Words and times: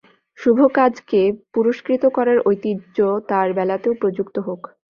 শুভকাজকে 0.39 1.21
পুরস্কৃত 1.53 2.03
করার 2.13 2.37
ঐতিহ্য 2.45 2.97
তাঁর 3.29 3.47
বেলাতেও 3.57 3.93
প্রযুক্ত 4.01 4.35
হোক। 4.39 4.61